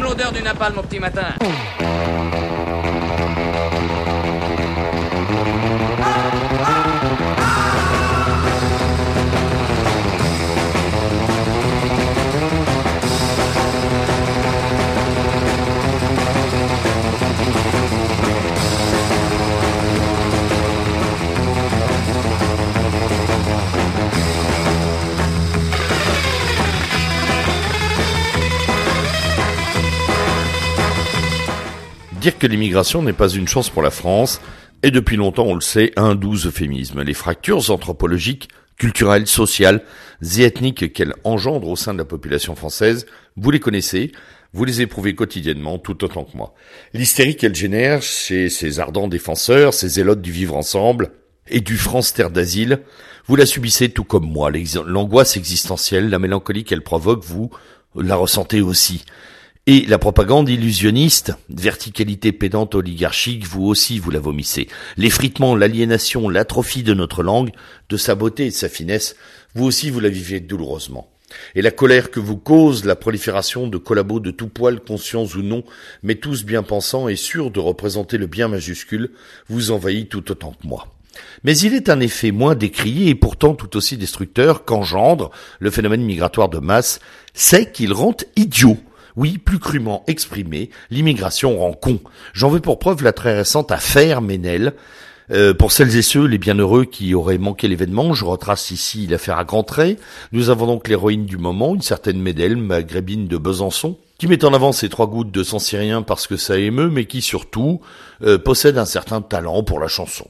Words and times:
L'odeur 0.00 0.32
du 0.32 0.42
napalm 0.42 0.78
au 0.78 0.82
petit 0.82 1.00
matin. 1.00 1.34
Dire 32.20 32.36
que 32.36 32.48
l'immigration 32.48 33.00
n'est 33.00 33.12
pas 33.12 33.28
une 33.28 33.46
chance 33.46 33.70
pour 33.70 33.80
la 33.80 33.92
France 33.92 34.40
est 34.82 34.90
depuis 34.90 35.16
longtemps, 35.16 35.46
on 35.46 35.54
le 35.54 35.60
sait, 35.60 35.92
un 35.94 36.16
doux 36.16 36.34
euphémisme. 36.46 37.02
Les 37.02 37.14
fractures 37.14 37.70
anthropologiques, 37.70 38.48
culturelles, 38.76 39.28
sociales 39.28 39.84
et 40.36 40.42
ethniques 40.42 40.92
qu'elle 40.92 41.14
engendre 41.22 41.68
au 41.68 41.76
sein 41.76 41.92
de 41.92 41.98
la 41.98 42.04
population 42.04 42.56
française, 42.56 43.06
vous 43.36 43.52
les 43.52 43.60
connaissez, 43.60 44.10
vous 44.52 44.64
les 44.64 44.80
éprouvez 44.80 45.14
quotidiennement 45.14 45.78
tout 45.78 46.02
autant 46.04 46.24
que 46.24 46.36
moi. 46.36 46.54
L'hystérie 46.92 47.36
qu'elle 47.36 47.54
génère 47.54 48.02
chez 48.02 48.48
ces 48.48 48.80
ardents 48.80 49.06
défenseurs, 49.06 49.72
ces 49.72 49.88
zélotes 49.88 50.22
du 50.22 50.32
vivre 50.32 50.56
ensemble 50.56 51.12
et 51.46 51.60
du 51.60 51.76
France 51.76 52.14
terre 52.14 52.30
d'asile, 52.30 52.80
vous 53.26 53.36
la 53.36 53.46
subissez 53.46 53.90
tout 53.90 54.04
comme 54.04 54.28
moi. 54.28 54.50
L'angoisse 54.86 55.36
existentielle, 55.36 56.10
la 56.10 56.18
mélancolie 56.18 56.64
qu'elle 56.64 56.82
provoque, 56.82 57.22
vous 57.24 57.50
la 57.94 58.16
ressentez 58.16 58.60
aussi. 58.60 59.04
Et 59.70 59.84
la 59.84 59.98
propagande 59.98 60.48
illusionniste, 60.48 61.34
verticalité 61.50 62.32
pédante 62.32 62.74
oligarchique, 62.74 63.44
vous 63.44 63.66
aussi 63.66 63.98
vous 63.98 64.10
la 64.10 64.18
vomissez. 64.18 64.66
L'effritement, 64.96 65.54
l'aliénation, 65.54 66.30
l'atrophie 66.30 66.82
de 66.82 66.94
notre 66.94 67.22
langue, 67.22 67.50
de 67.90 67.98
sa 67.98 68.14
beauté 68.14 68.46
et 68.46 68.48
de 68.48 68.54
sa 68.54 68.70
finesse, 68.70 69.14
vous 69.54 69.66
aussi 69.66 69.90
vous 69.90 70.00
la 70.00 70.08
vivez 70.08 70.40
douloureusement. 70.40 71.10
Et 71.54 71.60
la 71.60 71.70
colère 71.70 72.10
que 72.10 72.18
vous 72.18 72.38
cause 72.38 72.86
la 72.86 72.96
prolifération 72.96 73.66
de 73.66 73.76
collabos 73.76 74.20
de 74.20 74.30
tout 74.30 74.48
poil, 74.48 74.80
conscients 74.80 75.26
ou 75.26 75.42
non, 75.42 75.64
mais 76.02 76.14
tous 76.14 76.46
bien 76.46 76.62
pensants 76.62 77.06
et 77.06 77.16
sûrs 77.16 77.50
de 77.50 77.60
représenter 77.60 78.16
le 78.16 78.26
bien 78.26 78.48
majuscule, 78.48 79.10
vous 79.50 79.70
envahit 79.70 80.08
tout 80.08 80.30
autant 80.30 80.52
que 80.52 80.66
moi. 80.66 80.88
Mais 81.44 81.58
il 81.58 81.74
est 81.74 81.90
un 81.90 82.00
effet 82.00 82.30
moins 82.30 82.54
décrié 82.54 83.10
et 83.10 83.14
pourtant 83.14 83.52
tout 83.52 83.76
aussi 83.76 83.98
destructeur 83.98 84.64
qu'engendre 84.64 85.30
le 85.58 85.70
phénomène 85.70 86.04
migratoire 86.04 86.48
de 86.48 86.58
masse, 86.58 87.00
c'est 87.34 87.70
qu'il 87.70 87.92
rend 87.92 88.16
idiot 88.34 88.78
oui, 89.18 89.36
plus 89.36 89.58
crûment 89.58 90.04
exprimé, 90.06 90.70
l'immigration 90.90 91.58
rend 91.58 91.72
con. 91.72 91.98
J'en 92.34 92.48
veux 92.48 92.60
pour 92.60 92.78
preuve 92.78 93.02
la 93.02 93.12
très 93.12 93.36
récente 93.36 93.72
affaire 93.72 94.22
Ménel. 94.22 94.74
Euh, 95.32 95.52
pour 95.52 95.72
celles 95.72 95.96
et 95.96 96.02
ceux, 96.02 96.24
les 96.24 96.38
bienheureux 96.38 96.84
qui 96.84 97.14
auraient 97.14 97.36
manqué 97.36 97.66
l'événement, 97.66 98.14
je 98.14 98.24
retrace 98.24 98.70
ici 98.70 99.08
l'affaire 99.08 99.36
à 99.36 99.44
grands 99.44 99.64
traits. 99.64 99.98
Nous 100.30 100.50
avons 100.50 100.66
donc 100.66 100.86
l'héroïne 100.86 101.26
du 101.26 101.36
moment, 101.36 101.74
une 101.74 101.82
certaine 101.82 102.22
Ménel, 102.22 102.56
maghrébine 102.56 103.26
de 103.26 103.36
Besançon, 103.36 103.98
qui 104.18 104.28
met 104.28 104.44
en 104.44 104.54
avant 104.54 104.70
ses 104.70 104.88
trois 104.88 105.08
gouttes 105.08 105.32
de 105.32 105.42
sang 105.42 105.58
syrien 105.58 106.02
parce 106.02 106.28
que 106.28 106.36
ça 106.36 106.56
émeut, 106.56 106.88
mais 106.88 107.06
qui 107.06 107.20
surtout 107.20 107.80
euh, 108.22 108.38
possède 108.38 108.78
un 108.78 108.84
certain 108.84 109.20
talent 109.20 109.64
pour 109.64 109.80
la 109.80 109.88
chanson. 109.88 110.28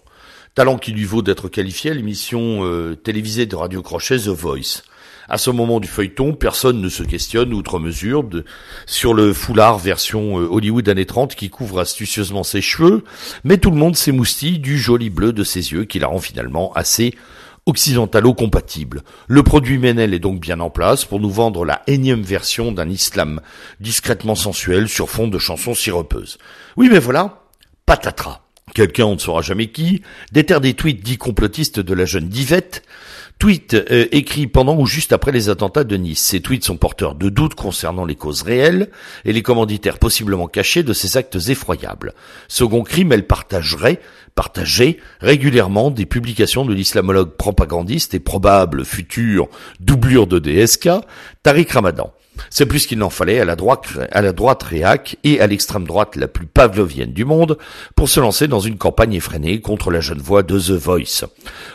Talent 0.54 0.78
qui 0.78 0.92
lui 0.92 1.04
vaut 1.04 1.22
d'être 1.22 1.50
qualifié 1.50 1.90
à 1.90 1.94
l'émission 1.94 2.64
euh, 2.64 2.96
télévisée 2.96 3.44
de 3.44 3.54
Radio 3.54 3.82
Crochet 3.82 4.16
The 4.16 4.28
Voice. 4.28 4.82
À 5.30 5.36
ce 5.36 5.50
moment 5.50 5.78
du 5.78 5.88
feuilleton, 5.88 6.32
personne 6.32 6.80
ne 6.80 6.88
se 6.88 7.02
questionne 7.02 7.52
outre 7.52 7.78
mesure 7.78 8.24
sur 8.86 9.12
le 9.12 9.34
foulard 9.34 9.78
version 9.78 10.40
euh, 10.40 10.48
Hollywood 10.50 10.88
années 10.88 11.04
30 11.04 11.34
qui 11.34 11.50
couvre 11.50 11.80
astucieusement 11.80 12.44
ses 12.44 12.62
cheveux, 12.62 13.04
mais 13.44 13.58
tout 13.58 13.70
le 13.70 13.76
monde 13.76 13.94
s'émoustille 13.94 14.58
du 14.58 14.78
joli 14.78 15.10
bleu 15.10 15.34
de 15.34 15.44
ses 15.44 15.72
yeux 15.72 15.84
qui 15.84 15.98
la 15.98 16.06
rend 16.06 16.18
finalement 16.18 16.72
assez 16.72 17.14
occidentalo-compatible. 17.66 19.02
Le 19.26 19.42
produit 19.42 19.76
Menel 19.76 20.14
est 20.14 20.18
donc 20.18 20.40
bien 20.40 20.60
en 20.60 20.70
place 20.70 21.04
pour 21.04 21.20
nous 21.20 21.30
vendre 21.30 21.66
la 21.66 21.82
énième 21.86 22.22
version 22.22 22.72
d'un 22.72 22.88
islam 22.88 23.42
discrètement 23.80 24.34
sensuel 24.34 24.88
sur 24.88 25.10
fond 25.10 25.28
de 25.28 25.38
chansons 25.38 25.74
sirupeuses. 25.74 26.38
Oui 26.78 26.88
mais 26.90 27.00
voilà, 27.00 27.42
patatras. 27.84 28.40
Quelqu'un, 28.74 29.04
on 29.04 29.14
ne 29.14 29.18
saura 29.18 29.42
jamais 29.42 29.68
qui, 29.68 30.02
déterre 30.32 30.60
des 30.60 30.74
tweets 30.74 31.02
dits 31.02 31.18
complotistes 31.18 31.80
de 31.80 31.94
la 31.94 32.04
jeune 32.04 32.28
Divette, 32.28 32.82
Tweet 33.38 33.74
euh, 33.74 34.06
écrit 34.10 34.48
pendant 34.48 34.76
ou 34.76 34.86
juste 34.86 35.12
après 35.12 35.30
les 35.30 35.48
attentats 35.48 35.84
de 35.84 35.96
Nice. 35.96 36.18
Ces 36.18 36.40
tweets 36.40 36.64
sont 36.64 36.76
porteurs 36.76 37.14
de 37.14 37.28
doutes 37.28 37.54
concernant 37.54 38.04
les 38.04 38.16
causes 38.16 38.42
réelles 38.42 38.90
et 39.24 39.32
les 39.32 39.42
commanditaires 39.42 40.00
possiblement 40.00 40.48
cachés 40.48 40.82
de 40.82 40.92
ces 40.92 41.16
actes 41.16 41.38
effroyables. 41.48 42.14
Second 42.48 42.82
crime, 42.82 43.12
elle 43.12 43.28
partagerait, 43.28 44.00
partageait 44.34 44.98
régulièrement 45.20 45.92
des 45.92 46.04
publications 46.04 46.64
de 46.64 46.74
l'islamologue 46.74 47.36
propagandiste 47.36 48.12
et 48.12 48.18
probable 48.18 48.84
futur 48.84 49.48
doublure 49.78 50.26
de 50.26 50.40
DSK, 50.40 50.88
Tariq 51.44 51.72
Ramadan. 51.72 52.12
C'est 52.50 52.66
plus 52.66 52.86
qu'il 52.86 52.98
n'en 52.98 53.10
fallait 53.10 53.40
à 53.40 53.44
la 53.44 53.56
droite, 53.56 54.62
réac 54.62 55.16
et 55.24 55.40
à 55.40 55.46
l'extrême 55.46 55.86
droite 55.86 56.16
la 56.16 56.28
plus 56.28 56.46
pavlovienne 56.46 57.12
du 57.12 57.24
monde 57.24 57.58
pour 57.96 58.08
se 58.08 58.20
lancer 58.20 58.48
dans 58.48 58.60
une 58.60 58.78
campagne 58.78 59.14
effrénée 59.14 59.60
contre 59.60 59.90
la 59.90 60.00
jeune 60.00 60.20
voix 60.20 60.42
de 60.42 60.58
The 60.58 60.72
Voice. 60.72 61.24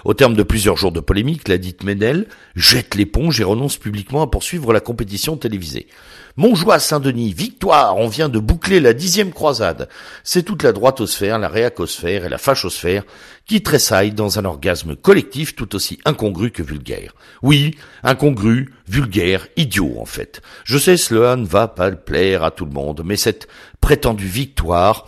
Au 0.05 0.13
terme 0.13 0.35
de 0.35 0.43
plusieurs 0.43 0.77
jours 0.77 0.91
de 0.91 0.99
polémique, 0.99 1.47
la 1.47 1.57
dite 1.57 1.83
Ménel 1.83 2.27
jette 2.55 2.95
l'éponge 2.95 3.39
et 3.39 3.43
renonce 3.43 3.77
publiquement 3.77 4.21
à 4.21 4.27
poursuivre 4.27 4.73
la 4.73 4.79
compétition 4.79 5.37
télévisée. 5.37 5.87
Montjoie 6.35 6.79
Saint-Denis, 6.79 7.31
victoire, 7.31 7.95
on 7.97 8.07
vient 8.07 8.27
de 8.27 8.39
boucler 8.39 8.79
la 8.79 8.93
dixième 8.93 9.31
croisade. 9.31 9.87
C'est 10.23 10.41
toute 10.41 10.63
la 10.63 10.71
droitosphère, 10.71 11.37
la 11.37 11.47
réacosphère 11.47 12.25
et 12.25 12.29
la 12.29 12.39
fachosphère 12.39 13.03
qui 13.45 13.61
tressaillent 13.61 14.13
dans 14.13 14.39
un 14.39 14.45
orgasme 14.45 14.95
collectif 14.95 15.55
tout 15.55 15.75
aussi 15.75 15.99
incongru 16.05 16.51
que 16.51 16.63
vulgaire. 16.63 17.13
Oui, 17.41 17.75
incongru, 18.03 18.73
vulgaire, 18.87 19.47
idiot 19.57 19.95
en 19.99 20.05
fait. 20.05 20.41
Je 20.63 20.77
sais 20.77 20.97
cela 20.97 21.35
ne 21.35 21.45
va 21.45 21.67
pas 21.67 21.91
plaire 21.91 22.43
à 22.43 22.51
tout 22.51 22.65
le 22.65 22.71
monde, 22.71 23.01
mais 23.03 23.17
cette 23.17 23.47
prétendue 23.81 24.27
victoire 24.27 25.05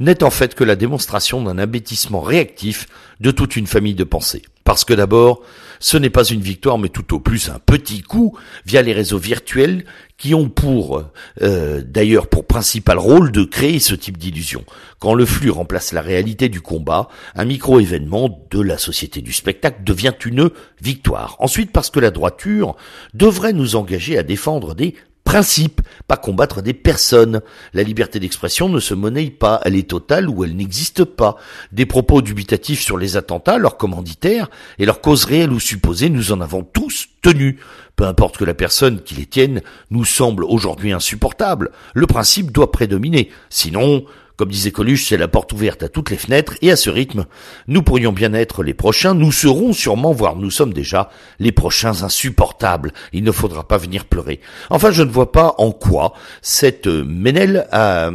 n'est 0.00 0.22
en 0.22 0.30
fait 0.30 0.54
que 0.54 0.64
la 0.64 0.76
démonstration 0.76 1.42
d'un 1.42 1.58
abêtissement 1.58 2.20
réactif 2.20 2.86
de 3.20 3.30
toute 3.30 3.56
une 3.56 3.66
famille 3.66 3.94
de 3.94 4.04
pensées. 4.04 4.42
Parce 4.68 4.84
que 4.84 4.92
d'abord, 4.92 5.40
ce 5.80 5.96
n'est 5.96 6.10
pas 6.10 6.24
une 6.24 6.42
victoire, 6.42 6.76
mais 6.76 6.90
tout 6.90 7.14
au 7.14 7.20
plus 7.20 7.48
un 7.48 7.58
petit 7.58 8.02
coup 8.02 8.36
via 8.66 8.82
les 8.82 8.92
réseaux 8.92 9.16
virtuels 9.16 9.86
qui 10.18 10.34
ont 10.34 10.50
pour, 10.50 11.04
euh, 11.40 11.82
d'ailleurs 11.82 12.26
pour 12.26 12.46
principal 12.46 12.98
rôle 12.98 13.32
de 13.32 13.44
créer 13.44 13.78
ce 13.78 13.94
type 13.94 14.18
d'illusion. 14.18 14.64
Quand 14.98 15.14
le 15.14 15.24
flux 15.24 15.48
remplace 15.48 15.92
la 15.94 16.02
réalité 16.02 16.50
du 16.50 16.60
combat, 16.60 17.08
un 17.34 17.46
micro-événement 17.46 18.46
de 18.50 18.60
la 18.60 18.76
société 18.76 19.22
du 19.22 19.32
spectacle 19.32 19.84
devient 19.84 20.12
une 20.26 20.50
victoire. 20.82 21.36
Ensuite, 21.38 21.72
parce 21.72 21.88
que 21.88 22.00
la 22.00 22.10
droiture 22.10 22.76
devrait 23.14 23.54
nous 23.54 23.74
engager 23.74 24.18
à 24.18 24.22
défendre 24.22 24.74
des 24.74 24.94
principe, 25.28 25.82
pas 26.06 26.16
combattre 26.16 26.62
des 26.62 26.72
personnes. 26.72 27.42
La 27.74 27.82
liberté 27.82 28.18
d'expression 28.18 28.70
ne 28.70 28.80
se 28.80 28.94
monnaie 28.94 29.28
pas, 29.28 29.60
elle 29.66 29.76
est 29.76 29.90
totale 29.90 30.26
ou 30.26 30.42
elle 30.42 30.56
n'existe 30.56 31.04
pas. 31.04 31.36
Des 31.70 31.84
propos 31.84 32.22
dubitatifs 32.22 32.80
sur 32.80 32.96
les 32.96 33.18
attentats, 33.18 33.58
leurs 33.58 33.76
commanditaires 33.76 34.48
et 34.78 34.86
leurs 34.86 35.02
causes 35.02 35.26
réelles 35.26 35.52
ou 35.52 35.60
supposées, 35.60 36.08
nous 36.08 36.32
en 36.32 36.40
avons 36.40 36.62
tous 36.62 37.08
tenu. 37.20 37.58
Peu 37.94 38.04
importe 38.04 38.38
que 38.38 38.46
la 38.46 38.54
personne 38.54 39.02
qui 39.02 39.16
les 39.16 39.26
tienne 39.26 39.60
nous 39.90 40.06
semble 40.06 40.44
aujourd'hui 40.44 40.92
insupportable, 40.92 41.72
le 41.92 42.06
principe 42.06 42.50
doit 42.50 42.72
prédominer. 42.72 43.28
Sinon, 43.50 44.06
comme 44.38 44.50
disait 44.50 44.70
Coluche, 44.70 45.06
c'est 45.08 45.16
la 45.16 45.26
porte 45.26 45.52
ouverte 45.52 45.82
à 45.82 45.88
toutes 45.88 46.10
les 46.10 46.16
fenêtres 46.16 46.54
et 46.62 46.70
à 46.70 46.76
ce 46.76 46.90
rythme, 46.90 47.26
nous 47.66 47.82
pourrions 47.82 48.12
bien 48.12 48.32
être 48.34 48.62
les 48.62 48.72
prochains, 48.72 49.12
nous 49.12 49.32
serons 49.32 49.72
sûrement, 49.72 50.12
voire 50.12 50.36
nous 50.36 50.52
sommes 50.52 50.72
déjà, 50.72 51.10
les 51.40 51.50
prochains 51.50 52.04
insupportables. 52.04 52.92
Il 53.12 53.24
ne 53.24 53.32
faudra 53.32 53.66
pas 53.66 53.78
venir 53.78 54.04
pleurer. 54.04 54.40
Enfin, 54.70 54.92
je 54.92 55.02
ne 55.02 55.10
vois 55.10 55.32
pas 55.32 55.56
en 55.58 55.72
quoi 55.72 56.14
cette 56.40 56.86
Ménel 56.86 57.66
a, 57.72 58.12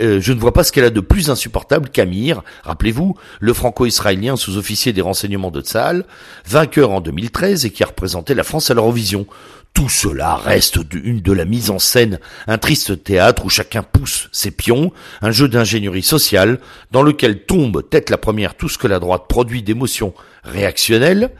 euh, 0.00 0.18
je 0.18 0.32
ne 0.32 0.40
vois 0.40 0.54
pas 0.54 0.64
ce 0.64 0.72
qu'elle 0.72 0.84
a 0.84 0.90
de 0.90 1.00
plus 1.00 1.28
insupportable 1.28 1.90
qu'Amir, 1.90 2.42
rappelez-vous, 2.64 3.14
le 3.40 3.52
franco-israélien 3.52 4.36
sous-officier 4.36 4.94
des 4.94 5.02
renseignements 5.02 5.50
de 5.50 5.60
Tzahal, 5.60 6.06
vainqueur 6.46 6.90
en 6.90 7.02
2013 7.02 7.66
et 7.66 7.70
qui 7.70 7.82
a 7.82 7.86
représenté 7.86 8.32
la 8.32 8.44
France 8.44 8.70
à 8.70 8.74
l'Eurovision. 8.74 9.26
Tout 9.76 9.90
cela 9.90 10.36
reste 10.36 10.78
une 10.94 11.20
de 11.20 11.32
la 11.32 11.44
mise 11.44 11.68
en 11.68 11.78
scène, 11.78 12.18
un 12.46 12.56
triste 12.56 13.04
théâtre 13.04 13.44
où 13.44 13.50
chacun 13.50 13.82
pousse 13.82 14.30
ses 14.32 14.50
pions, 14.50 14.90
un 15.20 15.32
jeu 15.32 15.48
d'ingénierie 15.48 16.02
sociale 16.02 16.60
dans 16.92 17.02
lequel 17.02 17.44
tombe 17.44 17.86
tête 17.86 18.08
la 18.08 18.16
première 18.16 18.54
tout 18.54 18.70
ce 18.70 18.78
que 18.78 18.86
la 18.86 19.00
droite 19.00 19.24
produit 19.28 19.62
d'émotions 19.62 20.14
réactionnelles, 20.44 21.30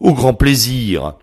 au 0.00 0.14
grand 0.14 0.32
plaisir 0.32 1.16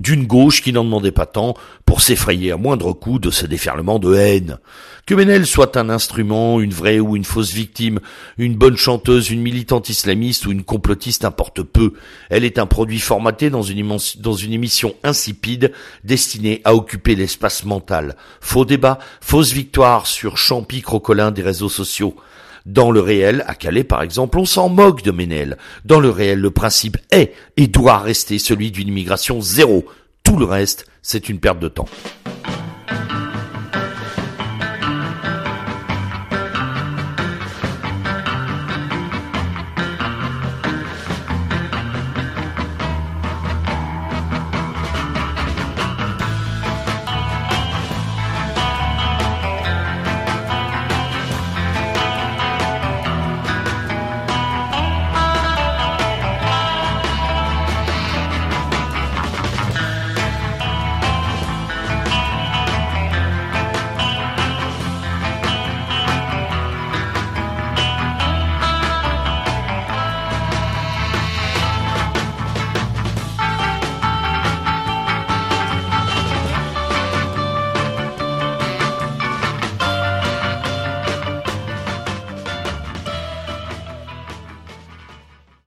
d'une 0.00 0.26
gauche 0.26 0.62
qui 0.62 0.72
n'en 0.72 0.84
demandait 0.84 1.12
pas 1.12 1.26
tant 1.26 1.54
pour 1.84 2.00
s'effrayer 2.00 2.52
à 2.52 2.56
moindre 2.56 2.92
coup 2.92 3.18
de 3.18 3.30
ce 3.30 3.46
déferlement 3.46 3.98
de 3.98 4.14
haine. 4.14 4.58
Que 5.06 5.14
Menel 5.14 5.46
soit 5.46 5.76
un 5.76 5.90
instrument, 5.90 6.60
une 6.60 6.72
vraie 6.72 6.98
ou 6.98 7.14
une 7.14 7.24
fausse 7.24 7.52
victime, 7.52 8.00
une 8.38 8.54
bonne 8.54 8.76
chanteuse, 8.76 9.30
une 9.30 9.42
militante 9.42 9.90
islamiste 9.90 10.46
ou 10.46 10.52
une 10.52 10.64
complotiste 10.64 11.26
importe 11.26 11.62
peu. 11.62 11.92
Elle 12.30 12.44
est 12.44 12.58
un 12.58 12.66
produit 12.66 13.00
formaté 13.00 13.50
dans 13.50 13.62
une, 13.62 13.98
dans 14.18 14.32
une 14.32 14.52
émission 14.52 14.94
insipide 15.02 15.72
destinée 16.04 16.62
à 16.64 16.74
occuper 16.74 17.14
l'espace 17.16 17.64
mental. 17.64 18.16
Faux 18.40 18.64
débat, 18.64 18.98
fausse 19.20 19.52
victoire 19.52 20.06
sur 20.06 20.38
champi 20.38 20.80
crocolin 20.80 21.30
des 21.30 21.42
réseaux 21.42 21.68
sociaux. 21.68 22.16
Dans 22.66 22.90
le 22.90 23.00
réel, 23.00 23.44
à 23.46 23.54
Calais 23.54 23.84
par 23.84 24.00
exemple, 24.00 24.38
on 24.38 24.46
s'en 24.46 24.70
moque 24.70 25.02
de 25.02 25.10
Ménel. 25.10 25.58
Dans 25.84 26.00
le 26.00 26.08
réel, 26.08 26.40
le 26.40 26.50
principe 26.50 26.96
est 27.10 27.34
et 27.58 27.66
doit 27.66 27.98
rester 27.98 28.38
celui 28.38 28.70
d'une 28.70 28.88
immigration 28.88 29.42
zéro. 29.42 29.84
Tout 30.22 30.38
le 30.38 30.46
reste, 30.46 30.86
c'est 31.02 31.28
une 31.28 31.40
perte 31.40 31.58
de 31.58 31.68
temps. 31.68 31.88